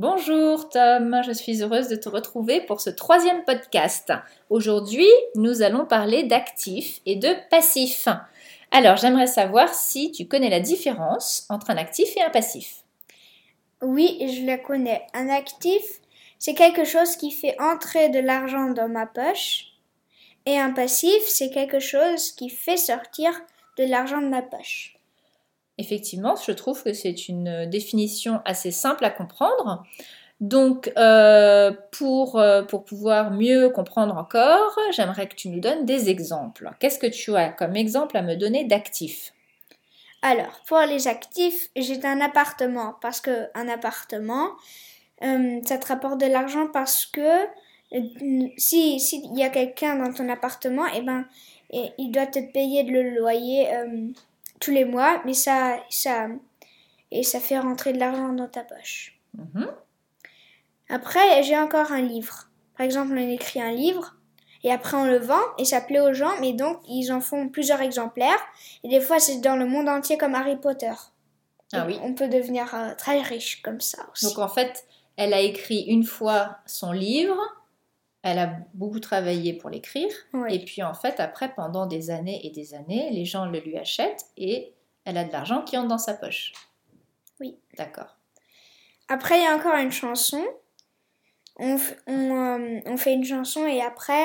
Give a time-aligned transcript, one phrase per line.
[0.00, 4.10] Bonjour Tom, je suis heureuse de te retrouver pour ce troisième podcast.
[4.48, 8.08] Aujourd'hui, nous allons parler d'actifs et de passifs.
[8.70, 12.76] Alors, j'aimerais savoir si tu connais la différence entre un actif et un passif.
[13.82, 15.06] Oui, je la connais.
[15.12, 15.82] Un actif,
[16.38, 19.66] c'est quelque chose qui fait entrer de l'argent dans ma poche.
[20.46, 23.38] Et un passif, c'est quelque chose qui fait sortir
[23.76, 24.94] de l'argent de ma poche.
[25.80, 29.84] Effectivement, je trouve que c'est une définition assez simple à comprendre.
[30.40, 36.08] Donc, euh, pour, euh, pour pouvoir mieux comprendre encore, j'aimerais que tu nous donnes des
[36.08, 36.70] exemples.
[36.80, 39.34] Qu'est-ce que tu as comme exemple à me donner d'actifs?
[40.22, 44.48] Alors, pour les actifs, j'ai un appartement parce que un appartement,
[45.22, 47.46] euh, ça te rapporte de l'argent parce que
[48.56, 51.26] si s'il y a quelqu'un dans ton appartement, eh ben,
[51.70, 53.68] il doit te payer le loyer
[54.60, 56.28] tous les mois, mais ça, ça,
[57.10, 59.18] et ça fait rentrer de l'argent dans ta poche.
[59.34, 59.68] Mhm.
[60.88, 62.48] Après, j'ai encore un livre.
[62.76, 64.16] Par exemple, on écrit un livre
[64.62, 67.48] et après on le vend et ça plaît aux gens, mais donc ils en font
[67.48, 68.40] plusieurs exemplaires.
[68.84, 70.92] Et des fois, c'est dans le monde entier comme Harry Potter.
[71.72, 71.98] Ah oui.
[72.02, 74.26] On peut devenir euh, très riche comme ça aussi.
[74.26, 74.84] Donc en fait,
[75.16, 77.38] elle a écrit une fois son livre,
[78.22, 80.12] elle a beaucoup travaillé pour l'écrire,
[80.48, 83.78] et puis en fait, après, pendant des années et des années, les gens le lui
[83.78, 86.52] achètent et elle a de l'argent qui entre dans sa poche.
[87.40, 87.56] Oui.
[87.76, 88.16] D'accord.
[89.08, 90.44] Après, il y a encore une chanson
[91.60, 91.76] euh,
[92.06, 94.24] on, fait une chanson et après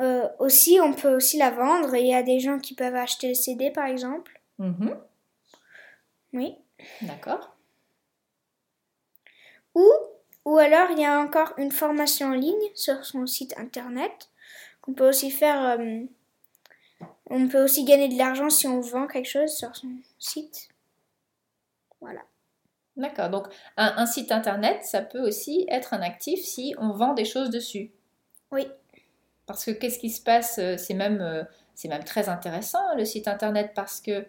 [0.00, 1.94] euh, aussi on peut aussi la vendre.
[1.94, 4.40] Il y a des gens qui peuvent acheter le CD par exemple.
[4.58, 4.96] Mhm.
[6.32, 6.54] Oui.
[7.02, 7.54] D'accord.
[9.74, 9.86] Ou,
[10.44, 14.30] ou alors il y a encore une formation en ligne sur son site internet
[14.80, 15.78] qu'on peut aussi faire.
[15.78, 16.00] Euh,
[17.30, 20.68] on peut aussi gagner de l'argent si on vend quelque chose sur son site.
[22.00, 22.20] Voilà.
[22.96, 23.28] D'accord.
[23.28, 27.50] Donc, un, site internet, ça peut aussi être un actif si on vend des choses
[27.50, 27.90] dessus.
[28.52, 28.68] Oui.
[29.46, 31.42] Parce que qu'est-ce qui se passe euh, C'est même, euh,
[31.74, 34.26] c'est même très intéressant le site internet parce que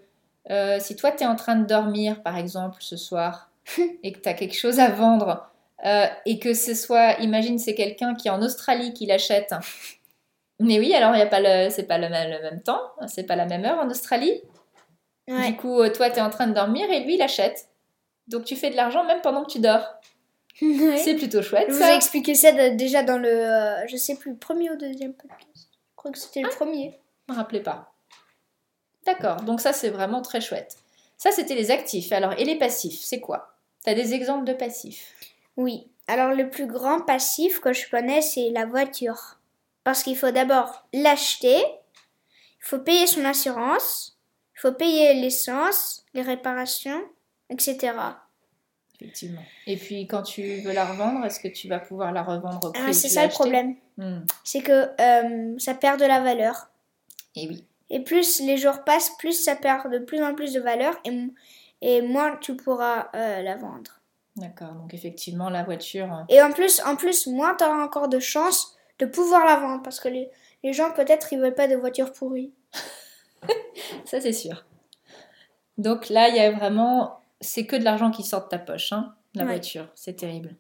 [0.49, 3.49] euh, si toi tu es en train de dormir par exemple ce soir
[4.03, 5.51] et que tu as quelque chose à vendre
[5.83, 9.53] et que ce soit, imagine c'est quelqu'un qui est en Australie qui l'achète.
[10.59, 12.81] Mais oui, alors il y a pas le, c'est pas le même, le même temps,
[13.07, 14.41] c'est pas la même heure en Australie.
[15.27, 17.67] Du coup, toi tu es en train de dormir et lui il achète.
[18.27, 19.85] Donc tu fais de l'argent même pendant que tu dors.
[20.59, 21.67] C'est plutôt chouette.
[21.69, 25.13] Je vous ai expliqué ça déjà dans le, euh, je sais plus, premier ou deuxième
[25.13, 25.69] podcast.
[25.73, 26.55] Je crois que c'était le ah.
[26.55, 26.97] premier.
[27.27, 27.93] Je me rappelais pas.
[29.05, 30.77] D'accord, donc ça c'est vraiment très chouette.
[31.17, 32.11] Ça c'était les actifs.
[32.11, 33.55] Alors, et les passifs, c'est quoi?
[33.83, 35.13] Tu as des exemples de passifs?
[35.57, 35.87] Oui.
[36.07, 39.39] Alors le plus grand passif que je connais, c'est la voiture.
[39.83, 44.17] Parce qu'il faut d'abord l'acheter, il faut payer son assurance,
[44.55, 47.01] il faut payer l'essence, les réparations,
[47.49, 47.93] etc.
[48.95, 49.43] Effectivement.
[49.67, 52.71] Et puis quand tu veux la revendre, est-ce que tu vas pouvoir la revendre au
[52.71, 53.75] prix ah, C'est ça le problème.
[53.97, 54.21] Hmm.
[54.43, 56.69] C'est que euh, ça perd de la valeur.
[57.35, 57.65] Et oui.
[57.89, 61.11] Et plus les jours passent, plus ça perd de plus en plus de valeur et,
[61.81, 63.99] et moins tu pourras euh, la vendre.
[64.35, 66.13] D'accord, donc effectivement la voiture.
[66.13, 69.57] Euh, et en plus, en plus moins tu auras encore de chance de pouvoir la
[69.57, 70.29] vendre parce que les,
[70.63, 72.53] les gens peut-être ils veulent pas de voiture pourrie.
[74.05, 74.65] ça c'est sûr.
[75.77, 78.91] Donc là il y a vraiment c'est que de l'argent qui sort de ta poche,
[78.91, 79.87] hein, la voiture.
[79.95, 80.55] C'est terrible.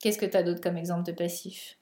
[0.00, 1.78] Qu'est-ce que tu as d'autre comme exemple de passif?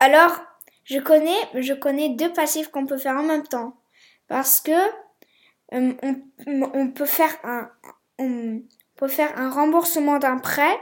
[0.00, 0.40] Alors,
[0.84, 3.76] je connais, je connais deux passifs qu'on peut faire en même temps.
[4.28, 4.72] Parce que
[5.74, 5.94] euh,
[6.46, 7.70] on, peut faire un,
[8.18, 8.62] on
[8.96, 10.78] peut faire un remboursement d'un prêt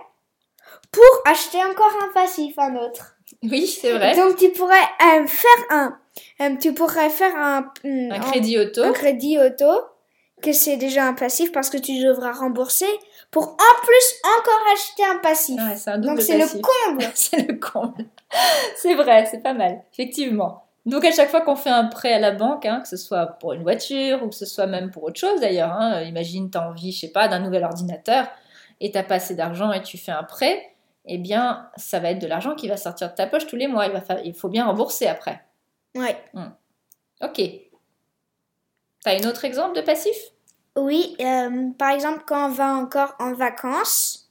[0.93, 3.16] pour acheter encore un passif, un autre.
[3.43, 4.16] Oui, c'est vrai.
[4.16, 5.98] Donc tu pourrais euh, faire un,
[6.41, 8.82] euh, tu pourrais faire un, un crédit auto.
[8.82, 9.70] Un crédit auto
[10.43, 12.88] que c'est déjà un passif parce que tu devras rembourser
[13.31, 15.60] pour en plus encore acheter un passif.
[15.76, 17.10] c'est un double Donc c'est le comble.
[17.15, 18.04] c'est le comble.
[18.76, 20.65] c'est vrai, c'est pas mal, effectivement.
[20.86, 23.26] Donc à chaque fois qu'on fait un prêt à la banque, hein, que ce soit
[23.26, 26.56] pour une voiture ou que ce soit même pour autre chose d'ailleurs, hein, imagine tu
[26.56, 28.28] as envie, je sais pas, d'un nouvel ordinateur
[28.80, 30.75] et t'as pas assez d'argent et tu fais un prêt,
[31.05, 33.69] eh bien ça va être de l'argent qui va sortir de ta poche tous les
[33.69, 33.87] mois.
[33.87, 35.44] Il, va il faut bien rembourser après.
[35.94, 36.16] Ouais.
[36.32, 36.50] Hmm.
[37.22, 37.43] Ok.
[39.05, 40.16] T'as un autre exemple de passif?
[40.76, 44.30] Oui, euh, par exemple quand on va encore en vacances,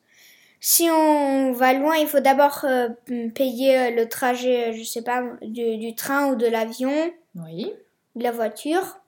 [0.60, 2.90] si on va loin, il faut d'abord euh,
[3.34, 7.12] payer euh, le trajet, je sais pas, du, train ou de l'avion.
[7.36, 7.72] Oui.
[8.16, 9.00] De la voiture.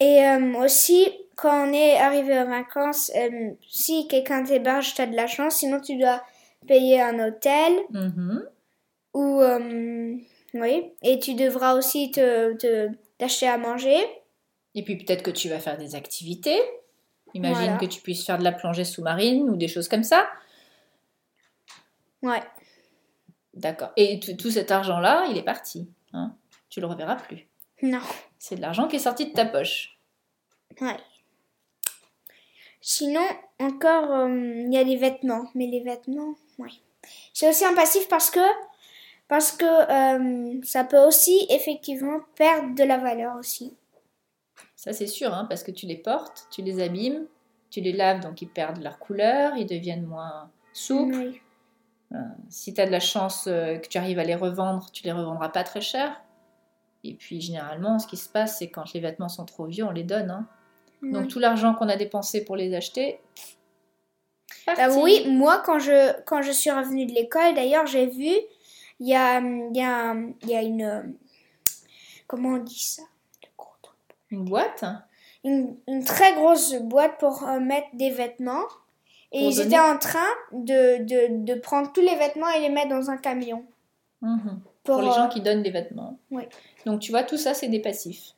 [0.00, 0.20] Et
[0.58, 1.06] aussi,
[1.36, 3.12] quand on est arrivé en vacances,
[3.70, 6.22] si quelqu'un t'héberge, tu as de la chance, sinon tu dois
[6.66, 7.72] payer un hôtel.
[7.92, 8.42] Mm-hmm.
[9.14, 9.42] Ou,
[10.54, 13.98] oui, et tu devras aussi te, te d'acheter à manger.
[14.74, 16.60] Et puis peut-être que tu vas faire des activités.
[17.34, 17.76] Imagine Voilà.
[17.78, 20.28] que tu puisses faire de la plongée sous-marine ou des choses comme ça.
[22.22, 22.42] Ouais.
[23.54, 23.90] D'accord.
[23.96, 25.88] Et tout tout cet argent-là, il est parti.
[26.12, 26.34] Hein
[26.68, 27.46] tu le reverras plus.
[27.82, 28.00] Non.
[28.38, 29.98] C'est de l'argent qui est sorti de ta poche.
[30.80, 30.96] Ouais.
[32.80, 33.26] Sinon,
[33.60, 34.28] encore, euh,
[34.66, 35.46] il y a les vêtements.
[35.54, 36.70] Mais les vêtements, ouais.
[37.32, 38.40] C'est aussi un passif parce que,
[39.28, 43.76] parce que euh, ça peut aussi effectivement perdre de la valeur aussi.
[44.82, 47.26] Ça, c'est sûr, hein, parce que tu les portes, tu les abîmes,
[47.70, 51.14] tu les laves, donc ils perdent leur couleur, ils deviennent moins souples.
[51.14, 51.40] Oui.
[52.48, 55.12] Si tu as de la chance euh, que tu arrives à les revendre, tu les
[55.12, 56.20] revendras pas très cher.
[57.04, 59.92] Et puis, généralement, ce qui se passe, c'est quand les vêtements sont trop vieux, on
[59.92, 60.32] les donne.
[60.32, 60.48] hein.
[61.02, 63.20] Donc, tout l'argent qu'on a dépensé pour les acheter.
[64.66, 68.32] Ah oui, moi quand je, quand je suis revenue de l'école, d'ailleurs, j'ai vu,
[68.98, 70.82] il y a, il y, a, il y a une...
[70.82, 71.02] euh,
[72.26, 73.02] Comment on dit ça?
[74.32, 74.84] Une boîte?
[75.44, 78.64] Une, une très grosse boîte pour euh, mettre des vêtements.
[79.30, 82.88] Et donner- étaient en train de, de, de prendre tous les vêtements et les mettre
[82.90, 83.64] dans un camion.
[84.20, 84.60] Mhm.
[84.84, 86.18] Pour, pour les euh, gens qui donnent des vêtements.
[86.30, 86.42] Oui.
[86.86, 88.32] Donc tu vois, tout ça, c'est des passifs.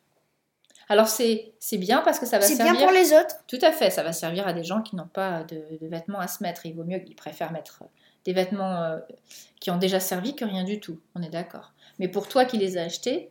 [0.89, 2.75] Alors c'est c'est bien parce que ça va C'est servir...
[2.75, 3.37] bien pour les autres.
[3.47, 6.21] Tout à fait, ça va servir à des gens qui n'ont pas de, de vêtements
[6.21, 6.67] à se mettre.
[6.67, 7.83] Il vaut mieux qu'ils préfèrent mettre
[8.25, 8.99] des vêtements euh,
[9.61, 10.99] qui ont déjà servi que rien du tout.
[11.15, 11.73] On est d'accord.
[11.99, 13.31] Mais pour toi qui les as achetés,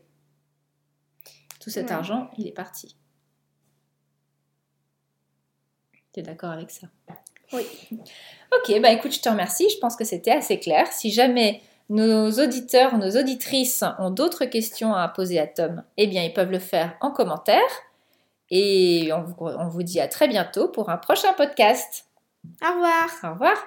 [1.63, 1.93] tout cet Ouais.
[1.93, 2.95] argent, il est parti.
[6.13, 6.87] Tu es d'accord avec ça?
[7.53, 7.65] Oui.
[7.91, 9.69] Ok, bah écoute, je te remercie.
[9.69, 10.87] Je pense que c'était assez clair.
[10.91, 16.23] Si jamais nos auditeurs, nos auditrices ont d'autres questions à poser à Tom, eh bien,
[16.23, 17.61] ils peuvent le faire en commentaire.
[18.49, 22.05] Et on vous, on vous dit à très bientôt pour un prochain podcast.
[22.61, 23.09] Au revoir.
[23.23, 23.57] Au revoir